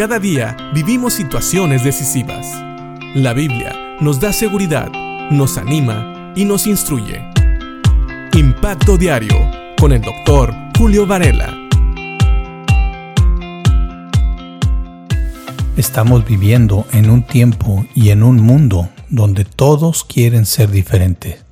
[0.00, 2.46] Cada día vivimos situaciones decisivas.
[3.14, 4.90] La Biblia nos da seguridad,
[5.30, 7.20] nos anima y nos instruye.
[8.32, 9.36] Impacto Diario
[9.78, 11.54] con el doctor Julio Varela.
[15.76, 21.44] Estamos viviendo en un tiempo y en un mundo donde todos quieren ser diferentes.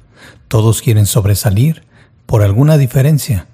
[0.48, 1.82] Todos quieren sobresalir
[2.24, 3.46] por alguna diferencia.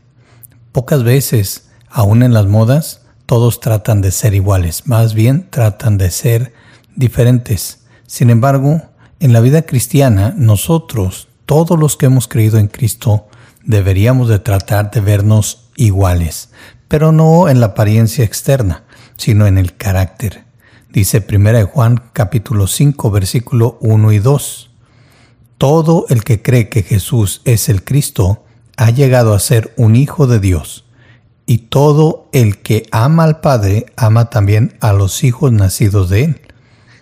[0.71, 6.11] Pocas veces, aún en las modas, todos tratan de ser iguales, más bien tratan de
[6.11, 6.53] ser
[6.95, 7.87] diferentes.
[8.07, 8.83] Sin embargo,
[9.21, 13.27] en la vida cristiana, nosotros, todos los que hemos creído en Cristo,
[13.63, 16.51] deberíamos de tratar de vernos iguales,
[16.89, 18.85] pero no en la apariencia externa,
[19.17, 20.45] sino en el carácter.
[20.91, 24.71] Dice 1 Juan capítulo 5 versículo 1 y 2.
[25.59, 28.45] Todo el que cree que Jesús es el Cristo
[28.77, 30.84] ha llegado a ser un hijo de Dios
[31.47, 36.41] y todo el que ama al Padre ama también a los hijos nacidos de Él.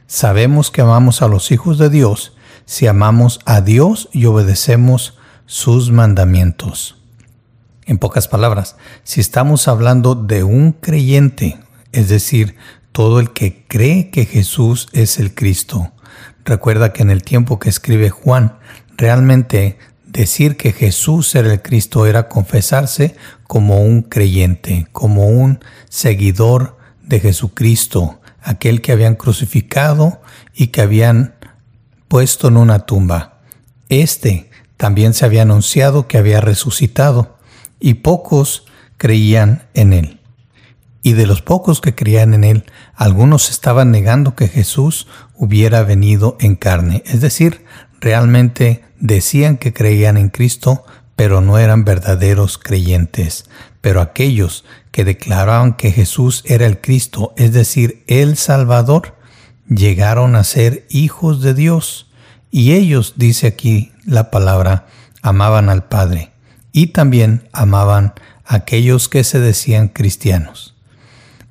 [0.07, 5.91] Sabemos que amamos a los hijos de Dios si amamos a Dios y obedecemos sus
[5.91, 6.97] mandamientos.
[7.85, 11.59] En pocas palabras, si estamos hablando de un creyente,
[11.93, 12.57] es decir,
[12.93, 15.93] todo el que cree que Jesús es el Cristo,
[16.45, 18.59] recuerda que en el tiempo que escribe Juan,
[18.97, 19.79] realmente
[20.13, 27.19] Decir que Jesús era el Cristo era confesarse como un creyente, como un seguidor de
[27.19, 30.21] Jesucristo, aquel que habían crucificado
[30.55, 31.35] y que habían
[32.09, 33.39] puesto en una tumba.
[33.89, 37.39] Este también se había anunciado que había resucitado
[37.81, 38.67] y pocos
[38.99, 40.21] creían en él.
[41.03, 46.37] Y de los pocos que creían en él, algunos estaban negando que Jesús hubiera venido
[46.39, 47.65] en carne, es decir,
[48.03, 50.85] realmente decían que creían en Cristo,
[51.17, 53.45] pero no eran verdaderos creyentes.
[53.81, 59.17] Pero aquellos que declaraban que Jesús era el Cristo, es decir, el Salvador,
[59.69, 62.11] llegaron a ser hijos de Dios.
[62.51, 64.87] Y ellos, dice aquí la palabra,
[65.23, 66.33] amaban al Padre
[66.73, 68.15] y también amaban
[68.45, 70.75] a aquellos que se decían cristianos.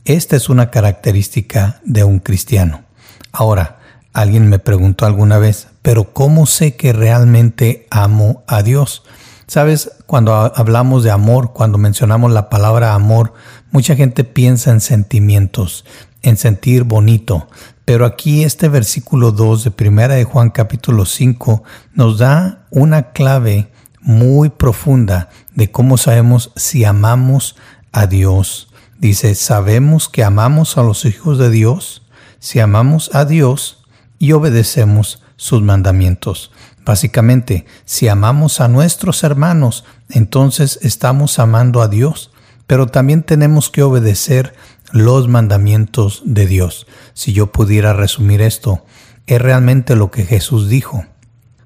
[0.03, 2.83] Esta es una característica de un cristiano.
[3.31, 3.80] Ahora,
[4.13, 9.03] alguien me preguntó alguna vez, pero ¿cómo sé que realmente amo a Dios?
[9.47, 13.33] Sabes, cuando hablamos de amor, cuando mencionamos la palabra amor,
[13.71, 15.85] mucha gente piensa en sentimientos,
[16.21, 17.47] en sentir bonito,
[17.83, 23.69] pero aquí este versículo 2 de Primera de Juan capítulo 5 nos da una clave
[23.99, 27.55] muy profunda de cómo sabemos si amamos
[27.91, 28.69] a Dios.
[28.99, 32.03] Dice, sabemos que amamos a los hijos de Dios
[32.39, 33.80] si amamos a Dios
[34.21, 36.51] y obedecemos sus mandamientos.
[36.85, 42.29] Básicamente, si amamos a nuestros hermanos, entonces estamos amando a Dios,
[42.67, 44.53] pero también tenemos que obedecer
[44.91, 46.85] los mandamientos de Dios.
[47.13, 48.85] Si yo pudiera resumir esto,
[49.25, 51.03] es realmente lo que Jesús dijo.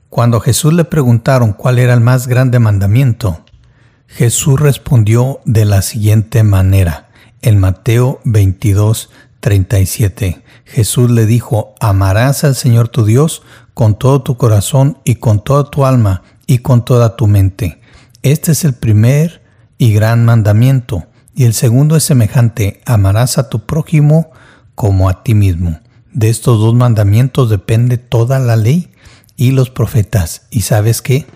[0.07, 3.43] Cuando a Jesús le preguntaron cuál era el más grande mandamiento,
[4.07, 7.09] Jesús respondió de la siguiente manera.
[7.41, 9.09] En Mateo 22,
[9.45, 13.43] 37, Jesús le dijo, amarás al Señor tu Dios
[13.75, 17.79] con todo tu corazón y con toda tu alma y con toda tu mente.
[18.23, 19.43] Este es el primer
[19.77, 21.05] y gran mandamiento.
[21.35, 24.31] Y el segundo es semejante, amarás a tu prójimo
[24.73, 25.79] como a ti mismo.
[26.11, 28.89] De estos dos mandamientos depende toda la ley
[29.35, 30.47] y los profetas.
[30.49, 31.27] Y sabes qué?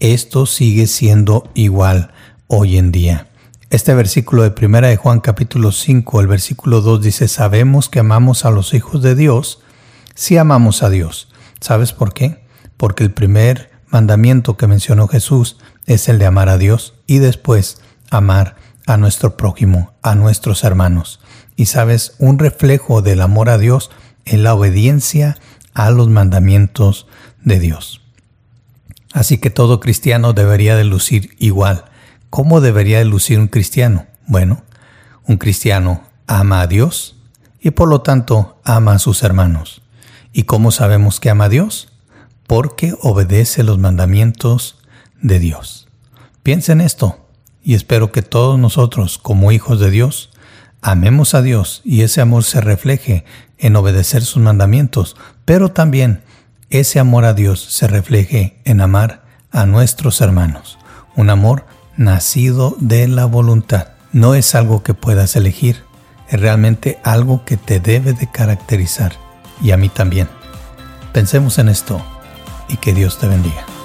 [0.00, 2.12] Esto sigue siendo igual
[2.46, 3.27] hoy en día.
[3.70, 8.46] Este versículo de primera de Juan capítulo 5, el versículo 2 dice, sabemos que amamos
[8.46, 9.60] a los hijos de Dios
[10.14, 11.28] si amamos a Dios.
[11.60, 12.42] ¿Sabes por qué?
[12.78, 17.82] Porque el primer mandamiento que mencionó Jesús es el de amar a Dios y después
[18.08, 18.56] amar
[18.86, 21.20] a nuestro prójimo, a nuestros hermanos.
[21.54, 23.90] Y sabes, un reflejo del amor a Dios
[24.24, 25.36] es la obediencia
[25.74, 27.06] a los mandamientos
[27.44, 28.00] de Dios.
[29.12, 31.84] Así que todo cristiano debería de lucir igual.
[32.30, 34.06] ¿Cómo debería de lucir un cristiano?
[34.26, 34.62] Bueno,
[35.26, 37.16] un cristiano ama a Dios
[37.60, 39.82] y por lo tanto ama a sus hermanos.
[40.32, 41.92] ¿Y cómo sabemos que ama a Dios?
[42.46, 44.78] Porque obedece los mandamientos
[45.20, 45.88] de Dios.
[46.42, 47.26] Piensa en esto
[47.62, 50.30] y espero que todos nosotros, como hijos de Dios,
[50.82, 53.24] amemos a Dios y ese amor se refleje
[53.58, 56.22] en obedecer sus mandamientos, pero también
[56.70, 60.78] ese amor a Dios se refleje en amar a nuestros hermanos.
[61.16, 61.64] Un amor
[61.98, 63.88] nacido de la voluntad.
[64.12, 65.84] No es algo que puedas elegir,
[66.28, 69.12] es realmente algo que te debe de caracterizar
[69.60, 70.28] y a mí también.
[71.12, 72.00] Pensemos en esto
[72.68, 73.77] y que Dios te bendiga.